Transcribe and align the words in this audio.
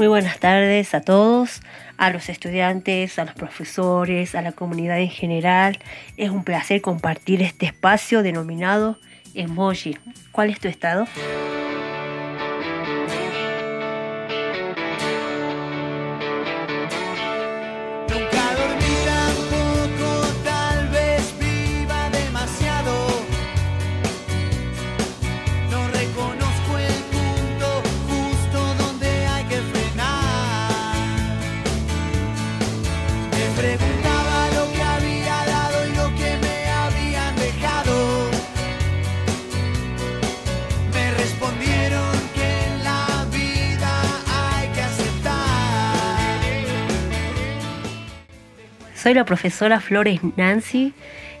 Muy 0.00 0.08
buenas 0.08 0.38
tardes 0.38 0.94
a 0.94 1.02
todos, 1.02 1.60
a 1.98 2.08
los 2.08 2.30
estudiantes, 2.30 3.18
a 3.18 3.26
los 3.26 3.34
profesores, 3.34 4.34
a 4.34 4.40
la 4.40 4.52
comunidad 4.52 4.98
en 4.98 5.10
general. 5.10 5.78
Es 6.16 6.30
un 6.30 6.42
placer 6.42 6.80
compartir 6.80 7.42
este 7.42 7.66
espacio 7.66 8.22
denominado 8.22 8.98
Emoji. 9.34 9.98
¿Cuál 10.32 10.48
es 10.48 10.58
tu 10.58 10.68
estado? 10.68 11.06
Soy 49.02 49.14
la 49.14 49.24
profesora 49.24 49.80
Flores 49.80 50.20
Nancy 50.36 50.92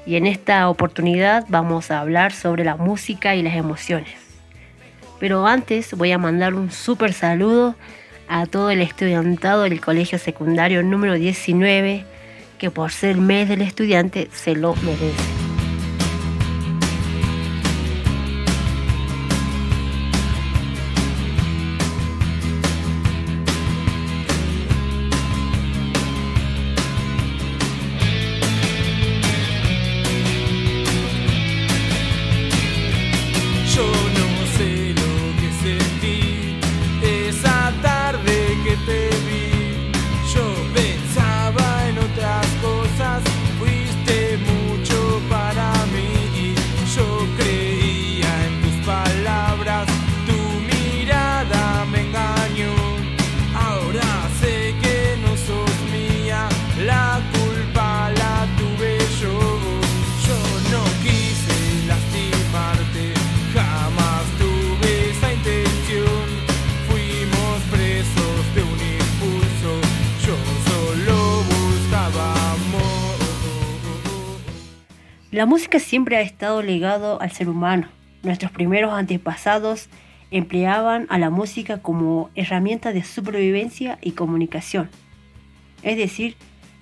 y 0.06 0.16
en 0.16 0.26
esta 0.26 0.66
oportunidad 0.70 1.44
vamos 1.50 1.90
a 1.90 2.00
hablar 2.00 2.32
sobre 2.32 2.64
la 2.64 2.76
música 2.76 3.36
y 3.36 3.42
las 3.42 3.54
emociones. 3.54 4.14
Pero 5.18 5.46
antes 5.46 5.92
voy 5.92 6.12
a 6.12 6.16
mandar 6.16 6.54
un 6.54 6.70
súper 6.70 7.12
saludo 7.12 7.74
a 8.28 8.46
todo 8.46 8.70
el 8.70 8.80
estudiantado 8.80 9.64
del 9.64 9.78
colegio 9.82 10.18
secundario 10.18 10.82
número 10.82 11.16
19 11.16 12.06
que 12.56 12.70
por 12.70 12.92
ser 12.92 13.18
mes 13.18 13.46
del 13.50 13.60
estudiante 13.60 14.30
se 14.32 14.56
lo 14.56 14.74
merece. 14.76 15.39
La 75.40 75.46
música 75.46 75.78
siempre 75.78 76.18
ha 76.18 76.20
estado 76.20 76.60
ligado 76.60 77.18
al 77.22 77.32
ser 77.32 77.48
humano. 77.48 77.88
Nuestros 78.22 78.52
primeros 78.52 78.92
antepasados 78.92 79.88
empleaban 80.30 81.06
a 81.08 81.16
la 81.16 81.30
música 81.30 81.80
como 81.80 82.28
herramienta 82.34 82.92
de 82.92 83.02
supervivencia 83.02 83.96
y 84.02 84.10
comunicación. 84.10 84.90
Es 85.82 85.96
decir, 85.96 86.36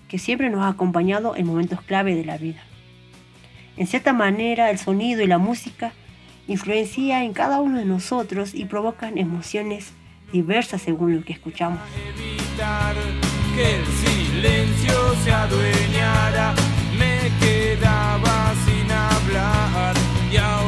que 0.08 0.18
siempre 0.18 0.50
nos 0.50 0.62
ha 0.62 0.70
acompañado 0.70 1.36
en 1.36 1.46
momentos 1.46 1.82
clave 1.82 2.16
de 2.16 2.24
la 2.24 2.36
vida. 2.36 2.58
En 3.76 3.86
cierta 3.86 4.12
manera, 4.12 4.70
el 4.70 4.78
sonido 4.78 5.22
y 5.22 5.28
la 5.28 5.38
música 5.38 5.92
influencian 6.48 7.22
en 7.22 7.34
cada 7.34 7.60
uno 7.60 7.78
de 7.78 7.84
nosotros 7.84 8.56
y 8.56 8.64
provocan 8.64 9.18
emociones 9.18 9.92
diversas 10.32 10.82
según 10.82 11.14
lo 11.14 11.24
que 11.24 11.32
escuchamos. 11.32 11.78
que 13.54 13.74
el 13.76 13.86
silencio 13.86 15.14
se 15.22 15.32
adueñara 15.32 16.54
me 16.98 17.57
hablar 20.36 20.67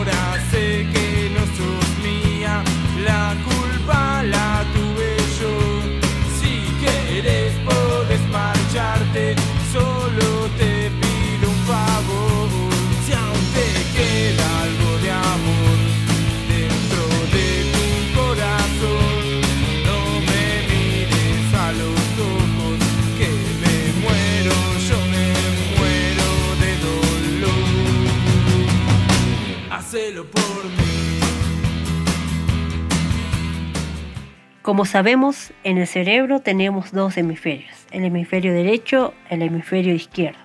Como 34.71 34.85
sabemos, 34.85 35.53
en 35.65 35.79
el 35.79 35.89
cerebro 35.89 36.39
tenemos 36.39 36.93
dos 36.93 37.17
hemisferios, 37.17 37.75
el 37.91 38.05
hemisferio 38.05 38.53
derecho 38.53 39.15
y 39.29 39.35
el 39.35 39.43
hemisferio 39.43 39.93
izquierdo. 39.93 40.39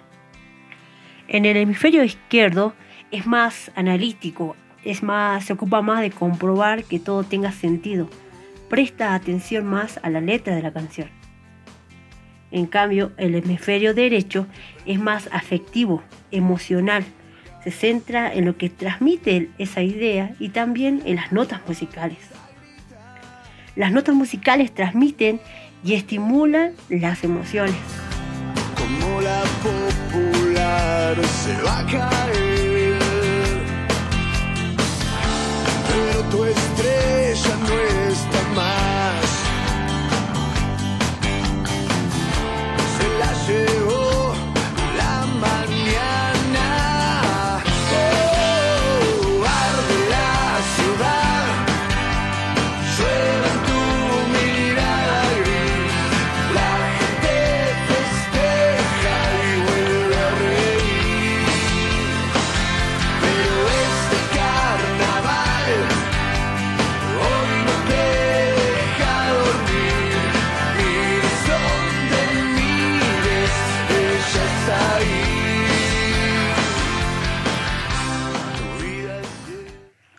En 1.28 1.46
el 1.46 1.56
hemisferio 1.58 2.04
izquierdo 2.04 2.74
es 3.12 3.28
más 3.28 3.72
analítico, 3.76 4.56
es 4.84 5.04
más, 5.04 5.46
se 5.46 5.54
ocupa 5.54 5.84
más 5.84 6.02
de 6.02 6.10
comprobar 6.10 6.86
que 6.86 6.98
todo 6.98 7.24
tenga 7.24 7.52
sentido, 7.52 8.10
presta 8.68 9.14
atención 9.14 9.68
más 9.68 10.00
a 10.02 10.10
la 10.10 10.22
letra 10.22 10.56
de 10.56 10.64
la 10.64 10.74
canción. 10.74 11.12
En 12.50 12.66
cambio, 12.66 13.12
el 13.18 13.36
hemisferio 13.36 13.94
derecho 13.94 14.48
es 14.88 15.00
más 15.00 15.30
afectivo, 15.34 16.02
emocional, 16.32 17.06
se 17.64 17.70
centra 17.70 18.34
en 18.34 18.46
lo 18.46 18.58
que 18.58 18.72
transmite 18.72 19.52
esa 19.60 19.84
idea 19.84 20.34
y 20.40 20.50
también 20.50 21.04
en 21.06 21.18
las 21.18 21.32
notas 21.32 21.62
musicales. 21.68 22.35
Las 23.76 23.92
notas 23.92 24.16
musicales 24.16 24.74
transmiten 24.74 25.42
y 25.84 25.96
estimulan 25.96 26.72
las 26.88 27.26
emociones. 27.26 27.76
Como 28.78 29.20
la 29.20 29.44
popular 29.62 31.18
se 31.26 31.62
va 31.62 31.80
a 31.80 31.86
caer, 31.86 33.00
pero 35.90 36.22
tu 36.32 36.46
estrella 36.46 37.56
no 37.68 38.10
está 38.10 38.42
más. 38.56 38.85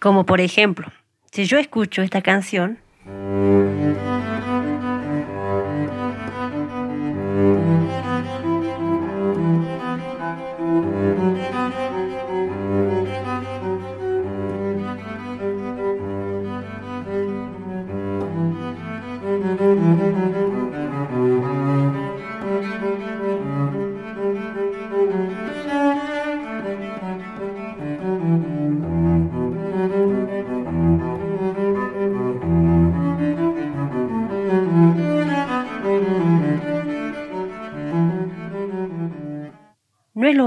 Como 0.06 0.24
por 0.24 0.40
ejemplo, 0.40 0.86
si 1.32 1.46
yo 1.46 1.58
escucho 1.58 2.00
esta 2.00 2.22
canción... 2.22 2.78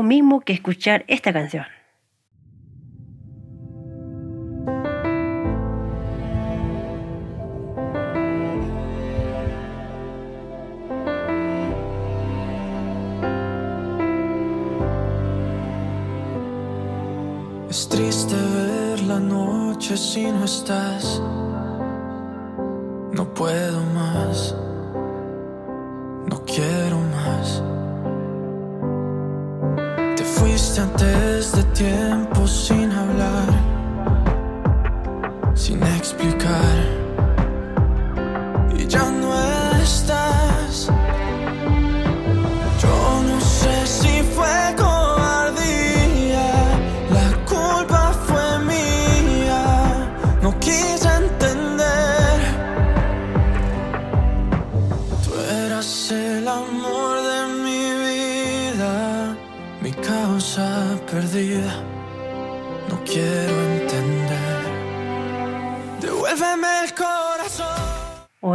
mismo 0.10 0.42
que 0.42 0.54
escuchar 0.54 1.06
esta 1.08 1.32
canción. 1.32 1.66
Es 17.70 17.88
triste 17.88 18.34
ver 18.34 19.02
la 19.02 19.20
noche 19.20 19.96
si 19.96 20.24
no 20.32 20.44
estás. 20.44 21.22
No 23.14 23.32
puedo 23.36 23.80
más. 23.94 24.56
Antes 30.92 31.52
de 31.52 31.64
tiempo 31.74 32.48
sin 32.48 32.92
hablar. 32.92 33.48
Sin 35.56 35.82
explicar. 35.84 36.99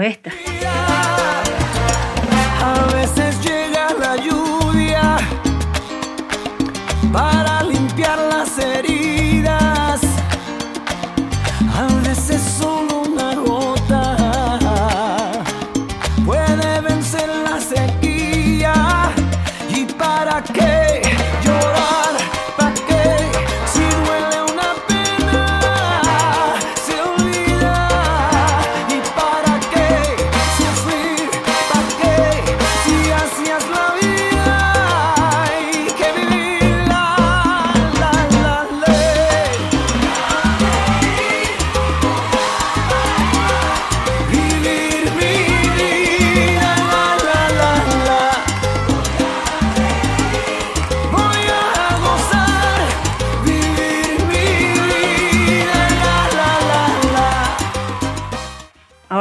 Esta. 0.04 0.30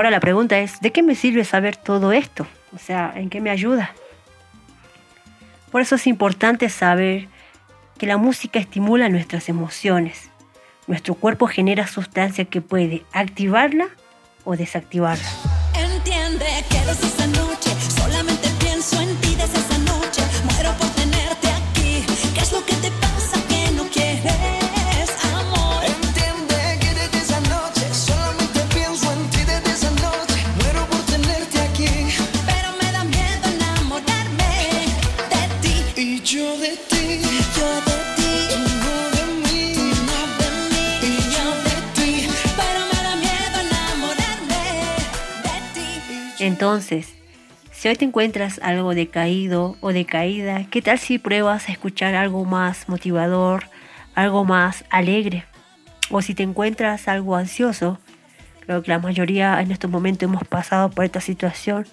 Ahora 0.03 0.11
la 0.11 0.19
pregunta 0.19 0.59
es, 0.59 0.81
¿de 0.81 0.91
qué 0.91 1.01
me 1.01 1.15
sirve 1.15 1.45
saber 1.45 1.77
todo 1.77 2.11
esto? 2.11 2.45
O 2.75 2.77
sea, 2.77 3.13
¿en 3.15 3.29
qué 3.29 3.39
me 3.39 3.49
ayuda? 3.49 3.93
Por 5.71 5.79
eso 5.79 5.95
es 5.95 6.07
importante 6.07 6.67
saber 6.67 7.29
que 7.97 8.05
la 8.05 8.17
música 8.17 8.59
estimula 8.59 9.07
nuestras 9.07 9.47
emociones. 9.47 10.29
Nuestro 10.87 11.15
cuerpo 11.15 11.47
genera 11.47 11.87
sustancia 11.87 12.43
que 12.43 12.59
puede 12.59 13.05
activarla 13.13 13.87
o 14.43 14.57
desactivarla. 14.57 15.23
Entiende 15.73 16.47
que 16.69 16.79
desde 16.79 17.07
esa 17.07 17.27
Entonces, 46.53 47.15
si 47.71 47.87
hoy 47.87 47.95
te 47.95 48.05
encuentras 48.05 48.59
algo 48.61 48.93
decaído 48.93 49.75
o 49.81 49.91
decaída, 49.91 50.67
¿qué 50.69 50.83
tal 50.83 50.99
si 50.99 51.17
pruebas 51.17 51.67
a 51.67 51.71
escuchar 51.71 52.13
algo 52.13 52.45
más 52.45 52.87
motivador, 52.87 53.63
algo 54.13 54.45
más 54.45 54.85
alegre? 54.91 55.45
O 56.11 56.21
si 56.21 56.35
te 56.35 56.43
encuentras 56.43 57.07
algo 57.07 57.35
ansioso, 57.35 57.97
creo 58.59 58.83
que 58.83 58.91
la 58.91 58.99
mayoría 58.99 59.59
en 59.61 59.71
estos 59.71 59.89
momentos 59.89 60.29
hemos 60.29 60.43
pasado 60.43 60.91
por 60.91 61.05
esta 61.05 61.21
situación, 61.21 61.87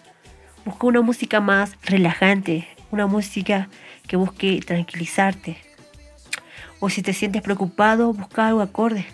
busca 0.66 0.86
una 0.86 1.00
música 1.00 1.40
más 1.40 1.78
relajante, 1.82 2.68
una 2.90 3.06
música 3.06 3.70
que 4.06 4.16
busque 4.16 4.60
tranquilizarte. 4.60 5.56
O 6.80 6.90
si 6.90 7.00
te 7.00 7.14
sientes 7.14 7.40
preocupado, 7.40 8.12
busca 8.12 8.48
algo 8.48 8.60
acorde. 8.60 9.06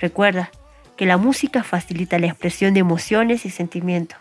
Recuerda 0.00 0.52
que 0.96 1.06
la 1.06 1.16
música 1.16 1.62
facilita 1.62 2.18
la 2.18 2.26
expresión 2.26 2.74
de 2.74 2.80
emociones 2.80 3.44
y 3.46 3.50
sentimientos, 3.50 4.18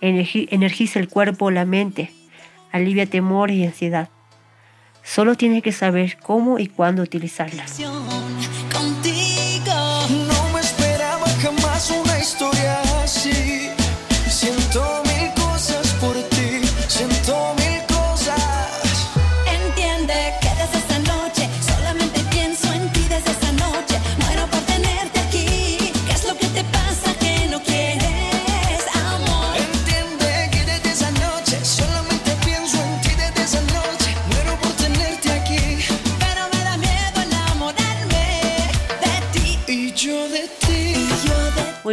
energi- 0.00 0.48
energiza 0.50 0.98
el 0.98 1.08
cuerpo 1.08 1.46
o 1.46 1.50
la 1.50 1.64
mente, 1.64 2.10
alivia 2.72 3.06
temor 3.06 3.50
y 3.50 3.64
ansiedad. 3.64 4.08
Solo 5.02 5.34
tienes 5.34 5.62
que 5.62 5.72
saber 5.72 6.18
cómo 6.22 6.58
y 6.58 6.66
cuándo 6.66 7.02
utilizarla. 7.02 7.64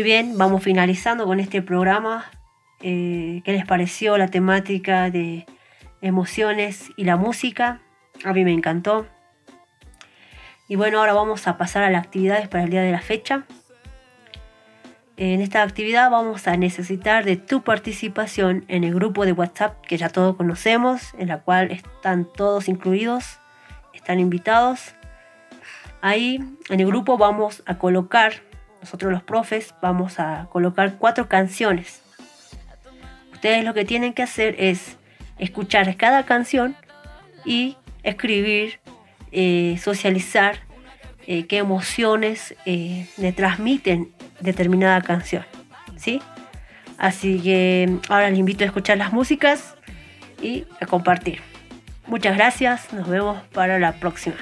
Bien, 0.07 0.37
vamos 0.37 0.63
finalizando 0.63 1.25
con 1.25 1.41
este 1.41 1.61
programa. 1.61 2.31
Eh, 2.79 3.41
¿Qué 3.43 3.51
les 3.51 3.65
pareció 3.65 4.17
la 4.17 4.29
temática 4.29 5.09
de 5.09 5.45
emociones 6.01 6.91
y 6.95 7.03
la 7.03 7.17
música? 7.17 7.81
A 8.23 8.31
mí 8.31 8.45
me 8.45 8.53
encantó. 8.53 9.05
Y 10.69 10.77
bueno, 10.77 10.99
ahora 10.99 11.11
vamos 11.11 11.45
a 11.45 11.57
pasar 11.57 11.83
a 11.83 11.89
las 11.89 12.05
actividades 12.05 12.47
para 12.47 12.63
el 12.63 12.69
día 12.69 12.83
de 12.83 12.91
la 12.93 13.01
fecha. 13.01 13.43
En 15.17 15.41
esta 15.41 15.61
actividad 15.61 16.09
vamos 16.09 16.47
a 16.47 16.55
necesitar 16.55 17.25
de 17.25 17.35
tu 17.35 17.63
participación 17.63 18.63
en 18.69 18.85
el 18.85 18.95
grupo 18.95 19.25
de 19.25 19.33
WhatsApp 19.33 19.85
que 19.85 19.97
ya 19.97 20.07
todos 20.07 20.37
conocemos, 20.37 21.15
en 21.19 21.27
la 21.27 21.41
cual 21.41 21.69
están 21.69 22.25
todos 22.33 22.69
incluidos, 22.69 23.41
están 23.93 24.21
invitados. 24.21 24.95
Ahí 25.99 26.39
en 26.69 26.79
el 26.79 26.87
grupo 26.87 27.17
vamos 27.17 27.61
a 27.65 27.77
colocar, 27.77 28.46
nosotros 28.87 29.11
los 29.11 29.21
profes, 29.21 29.75
vamos 29.81 30.17
a 30.17 30.47
colocar 30.49 30.95
cuatro 30.97 31.27
canciones. 31.27 32.01
Ustedes 33.33 33.65
lo 33.65 33.73
que 33.73 33.83
tienen 33.83 34.13
que 34.13 34.23
hacer 34.23 34.55
es 34.57 34.95
escuchar 35.39 35.97
cada 35.97 36.23
canción 36.23 36.73
y 37.43 37.75
escribir, 38.03 38.79
eh, 39.33 39.77
socializar 39.83 40.59
eh, 41.27 41.47
qué 41.47 41.57
emociones 41.57 42.55
eh, 42.65 43.07
le 43.17 43.33
transmiten 43.33 44.13
determinada 44.39 45.01
canción. 45.01 45.45
¿sí? 45.97 46.21
Así 46.97 47.41
que 47.41 47.93
ahora 48.07 48.29
les 48.29 48.39
invito 48.39 48.63
a 48.63 48.67
escuchar 48.67 48.97
las 48.97 49.11
músicas 49.11 49.75
y 50.41 50.65
a 50.79 50.85
compartir. 50.85 51.41
Muchas 52.05 52.37
gracias, 52.37 52.93
nos 52.93 53.09
vemos 53.09 53.37
para 53.51 53.79
la 53.79 53.99
próxima. 53.99 54.37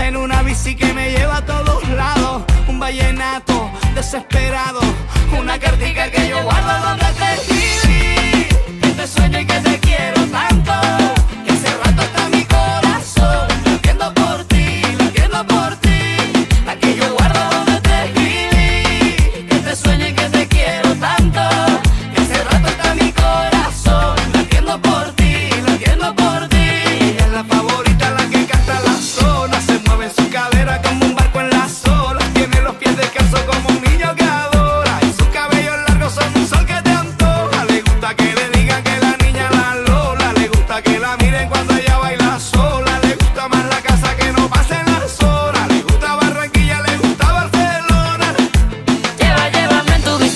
En 0.00 0.16
una 0.16 0.42
bici 0.42 0.74
que 0.74 0.92
me 0.92 1.12
lleva 1.12 1.36
a 1.36 1.46
todos 1.46 1.88
lados. 1.90 2.42
Un 2.66 2.80
vallenato 2.80 3.70
desesperado, 3.94 4.80
una 5.38 5.60
cartica 5.60 6.10
que 6.10 6.28
yo 6.28 6.42
guardo 6.42 6.88
donde 6.88 7.04
te 7.04 7.34
escribí. 7.34 8.80
Que 8.80 8.88
te 8.88 9.06
sueño 9.06 9.38
y 9.38 9.46
que 9.46 9.60
te 9.60 9.78
quiero 9.78 10.26
tanto, 10.26 10.72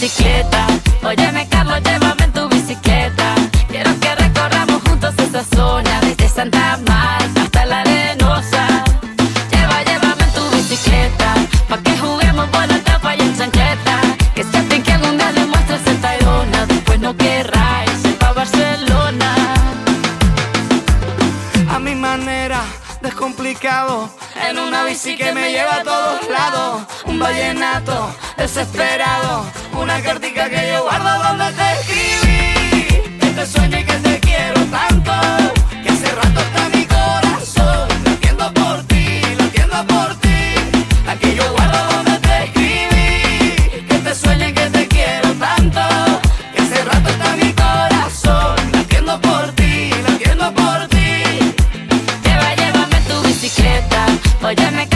bicicleta. 0.06 0.66
Óyeme, 1.02 1.48
Carlos, 1.48 1.80
llévame 1.82 2.24
en 2.24 2.32
tu 2.32 2.48
bicicleta. 2.48 3.34
Quiero 3.68 3.90
que 3.98 4.14
recorramos 4.14 4.80
juntos 4.86 5.12
esa 5.18 5.42
zona, 5.42 6.00
desde 6.00 6.28
Santa 6.28 6.78
Marta 6.86 7.42
hasta 7.42 7.66
la 7.66 7.80
arenosa. 7.80 8.84
Lleva, 9.50 9.82
llévame 9.82 10.22
en 10.22 10.32
tu 10.32 10.44
bicicleta. 10.56 11.34
Pa' 11.68 11.78
que 11.78 11.98
juguemos 11.98 12.48
buena 12.52 12.78
tapa 12.84 13.16
y 13.16 13.20
en 13.20 13.36
chancleta. 13.36 13.96
Que 14.36 14.44
sienten 14.44 14.82
que 14.84 14.92
algún 14.92 15.18
día 15.18 15.32
le 15.32 15.44
muestres 15.46 15.84
el 15.88 16.00
Tayrona. 16.00 16.66
Después 16.66 17.00
no 17.00 17.16
querrá 17.16 17.84
irse 17.86 18.10
pa' 18.20 18.32
Barcelona. 18.32 19.34
a 21.74 21.78
mi 21.80 21.96
manera, 21.96 22.60
descomplicado. 23.02 24.08
En 24.48 24.56
una 24.58 24.84
bici 24.84 25.16
que 25.16 25.32
me 25.32 25.50
lleva 25.50 25.76
a 25.80 25.82
todos 25.82 26.28
lados. 26.28 26.82
Un 27.06 27.18
vallenato 27.18 28.14
desesperado. 28.36 29.44
Una 29.96 30.04
cartica 30.04 30.50
que 30.50 30.72
yo 30.72 30.82
guardo 30.82 31.22
donde 31.22 31.52
te 31.52 31.72
escribí. 31.72 33.18
Que 33.18 33.30
te 33.30 33.46
sueño 33.46 33.78
y 33.78 33.84
que 33.84 33.94
te 33.94 34.20
quiero 34.20 34.60
tanto. 34.66 35.12
Que 35.82 35.88
hace 35.88 36.14
rato 36.14 36.38
está 36.38 36.68
mi 36.68 36.84
corazón 36.84 37.88
latiendo 38.04 38.52
por 38.52 38.84
ti, 38.88 39.22
latiendo 39.38 39.86
por 39.86 40.14
ti. 40.16 40.36
La 41.06 41.16
que 41.18 41.34
yo 41.34 41.50
guardo 41.50 41.78
donde 41.94 42.18
te 42.18 42.44
escribí. 42.44 43.86
Que 43.88 43.98
te 44.04 44.14
sueño 44.14 44.48
y 44.48 44.52
que 44.52 44.68
te 44.68 44.86
quiero 44.86 45.32
tanto. 45.32 45.80
Que 46.54 46.60
hace 46.60 46.84
rato 46.84 47.08
está 47.08 47.36
mi 47.36 47.52
corazón 47.54 48.56
latiendo 48.72 49.18
por 49.22 49.50
ti, 49.52 49.90
latiendo 50.06 50.52
por 50.52 50.88
ti. 50.88 51.22
Lleva, 52.22 52.54
llévame 52.54 53.00
tu 53.08 53.22
bicicleta. 53.22 54.04
Óyeme, 54.42 54.86